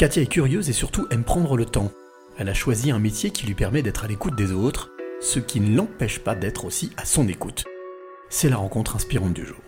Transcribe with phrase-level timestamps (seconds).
[0.00, 1.90] Katia est curieuse et surtout aime prendre le temps.
[2.38, 5.60] Elle a choisi un métier qui lui permet d'être à l'écoute des autres, ce qui
[5.60, 7.64] ne l'empêche pas d'être aussi à son écoute.
[8.30, 9.58] C'est la rencontre inspirante du jour.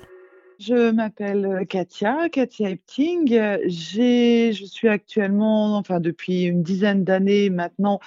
[0.58, 3.28] Je m'appelle Katia, Katia Epting.
[3.28, 8.00] Je suis actuellement, enfin depuis une dizaine d'années maintenant,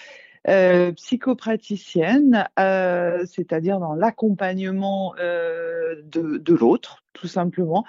[0.48, 7.84] euh, psychopraticienne, euh, c'est-à-dire dans l'accompagnement euh, de, de l'autre, tout simplement,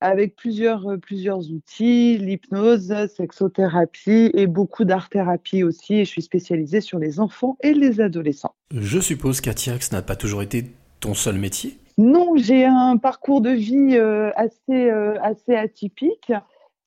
[0.00, 5.94] avec plusieurs, plusieurs outils, l'hypnose, sexothérapie et beaucoup d'art-thérapie aussi.
[5.94, 8.54] Et je suis spécialisée sur les enfants et les adolescents.
[8.72, 10.66] Je suppose, Katia, que ce n'a pas toujours été
[11.00, 11.78] ton seul métier?
[11.98, 13.96] Non, j'ai un parcours de vie
[14.36, 16.30] assez, assez atypique.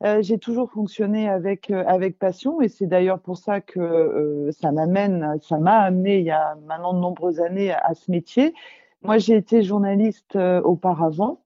[0.06, 4.52] Euh, j'ai toujours fonctionné avec euh, avec passion et c'est d'ailleurs pour ça que euh,
[4.54, 8.54] ça m'amène, ça m'a amené il y a maintenant de nombreuses années à, ce métier.
[9.02, 11.42] Moi, j'ai été journaliste auparavant,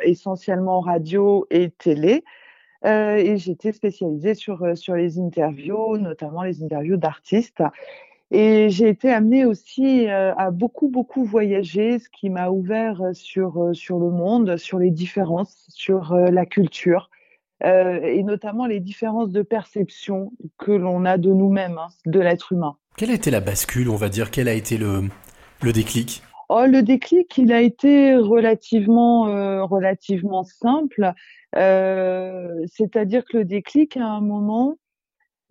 [0.00, 2.24] essentiellement radio et télé,
[2.84, 7.62] et j'étais spécialisée sur sur les interviews, notamment les interviews d'artistes.
[8.34, 13.12] Et j'ai été amenée aussi euh, à beaucoup, beaucoup voyager, ce qui m'a ouvert euh,
[13.12, 17.10] sur, euh, sur le monde, sur les différences, sur la culture,
[17.62, 22.76] et notamment les différences de perception que l'on a de nous-mêmes, hein, de l'être humain.
[22.96, 24.30] Quelle a été la bascule, on va dire?
[24.30, 25.02] Quel a été le,
[25.62, 26.22] le déclic?
[26.48, 31.12] Oh, le déclic, il a été relativement, relativement simple.
[31.54, 34.76] C'est-à-dire que le déclic, à un moment,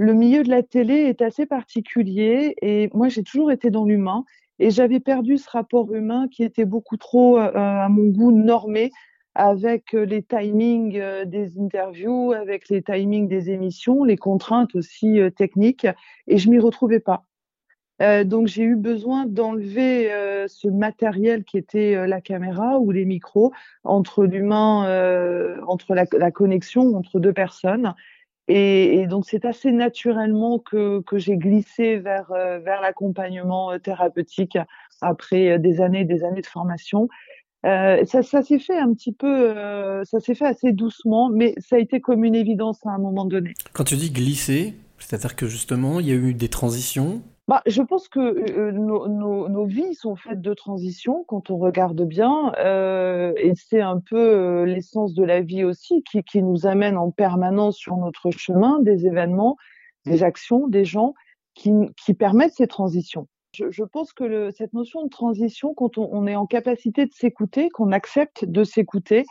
[0.01, 4.25] le milieu de la télé est assez particulier et moi j'ai toujours été dans l'humain
[4.57, 8.89] et j'avais perdu ce rapport humain qui était beaucoup trop euh, à mon goût normé
[9.35, 15.19] avec euh, les timings euh, des interviews, avec les timings des émissions, les contraintes aussi
[15.37, 15.85] techniques
[16.25, 17.23] et je m'y retrouvais pas.
[18.25, 20.09] donc j'ai eu besoin d'enlever
[20.47, 23.51] ce matériel qui était la caméra ou les micros
[23.83, 27.93] entre l'humain, entre la, connexion entre deux personnes
[28.47, 34.57] et, donc c'est assez naturellement que, j'ai glissé vers, euh, l'accompagnement euh, thérapeutique
[35.01, 37.07] après euh, des années et des années de formation.
[37.63, 39.53] Ça s'est fait un petit peu,
[40.03, 43.23] ça s'est fait assez doucement, mais ça a été comme une évidence à un moment
[43.23, 43.53] donné.
[43.73, 47.81] Quand tu dis glisser, c'est-à-dire que justement, il y a eu des transitions bah, je
[47.81, 52.53] pense que euh, nos, nos, nos, vies sont faites de transitions quand on regarde bien,
[52.59, 56.97] euh, et c'est un peu euh, l'essence de la vie aussi qui, qui, nous amène
[56.97, 59.57] en permanence sur notre chemin des événements,
[60.05, 61.13] des actions, des gens
[61.55, 63.27] qui, qui permettent ces transitions.
[63.53, 67.05] Je, je pense que le, cette notion de transition, quand on, on est en capacité
[67.05, 69.25] de s'écouter, qu'on accepte de s'écouter,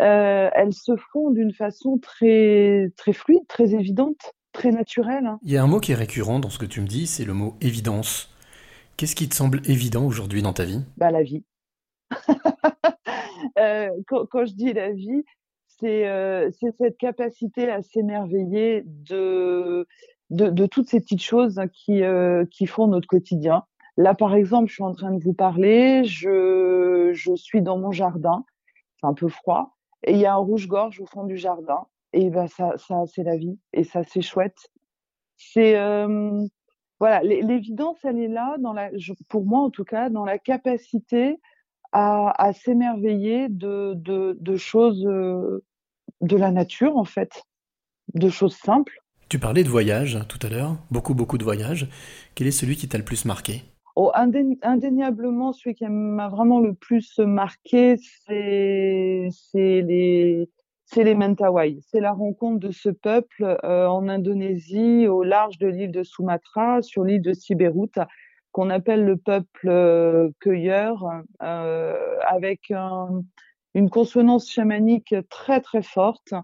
[0.00, 5.26] euh, elles se font d'une façon très très fluide, très évidente très naturel.
[5.26, 5.38] Hein.
[5.42, 7.24] Il y a un mot qui est récurrent dans ce que tu me dis, c'est
[7.24, 8.32] le mot évidence.
[8.96, 10.82] Qu'est-ce qui te semble évident aujourd'hui dans ta vie?
[10.96, 11.44] Bah, La vie.
[13.58, 15.24] euh, quand, quand, je dis la vie,
[15.66, 19.86] c'est euh, cette capacité à s'émerveiller de,
[20.30, 23.64] de, de, toutes ces petites choses qui, euh, qui font notre quotidien.
[23.96, 27.92] Là, par exemple, je suis en train de vous parler, je, je suis dans mon
[27.92, 28.44] jardin,
[29.00, 32.30] c'est un peu froid, et il y a un rouge-gorge au fond du jardin et
[32.30, 34.70] ben ça, ça c'est la vie et ça c'est chouette.
[35.36, 36.46] C'est euh,
[37.00, 38.90] voilà, l'évidence elle est là dans la,
[39.28, 41.40] pour moi en tout cas, dans la capacité
[41.92, 45.64] à, à s'émerveiller de, de, de, choses euh,
[46.20, 47.42] de la nature en fait,
[48.14, 48.98] de choses simples.
[49.28, 51.88] Tu parlais de voyage tout à l'heure, beaucoup beaucoup de voyages.
[52.34, 53.62] Quel est celui qui t'a le plus marqué?
[53.94, 57.96] Oh, indéniablement, celui qui m'a vraiment le plus marqué,
[58.26, 60.48] c'est les,
[60.92, 61.78] c'est les Mentawai.
[61.80, 66.82] C'est la rencontre de ce peuple euh, en Indonésie, au large de l'île de Sumatra,
[66.82, 67.98] sur l'île de Siberut,
[68.52, 71.10] qu'on appelle le peuple euh, cueilleur,
[71.42, 72.70] euh, avec
[73.74, 76.34] une consonance chamanique très très forte.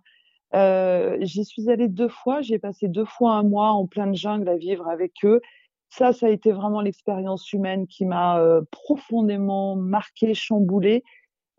[0.55, 4.57] J'y suis allée deux fois, j'ai passé deux fois un mois en pleine jungle à
[4.57, 5.43] vivre avec eux.
[5.91, 11.05] Ça, ça a été vraiment l'expérience humaine qui m'a profondément marquée, chamboulée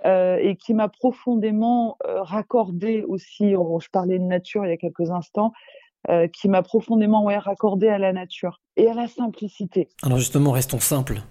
[0.06, 4.78] euh, et qui m'a profondément euh, raccordé aussi, je parlais de nature il y a
[4.78, 5.52] quelques instants,
[6.10, 9.90] euh, qui m'a profondément ouais, raccordé à la nature et à la simplicité.
[10.04, 11.22] Alors justement, restons simples.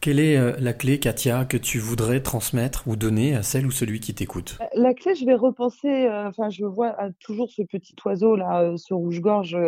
[0.00, 4.00] Quelle est la clé, Katia, que tu voudrais transmettre ou donner à celle ou celui
[4.00, 4.56] qui t'écoute?
[4.72, 9.58] La clé, je vais repenser, enfin, je vois toujours ce petit oiseau, là, ce rouge-gorge,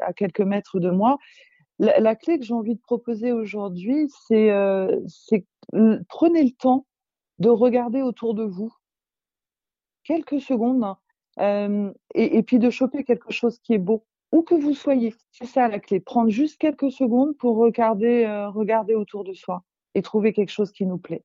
[0.00, 1.18] à, quelques mètres de moi.
[1.78, 4.50] La, la clé que j'ai envie de proposer aujourd'hui, c'est
[6.08, 6.86] prenez le temps
[7.38, 8.72] de regarder autour de vous
[10.04, 10.94] quelques secondes
[11.38, 15.14] euh, et, et, puis de choper quelque chose qui est beau, où que vous soyez.
[15.32, 16.00] C'est ça la clé.
[16.00, 19.62] Prendre juste quelques secondes pour regarder, euh, regarder autour de soi
[19.94, 21.24] et trouver quelque chose qui nous plaît.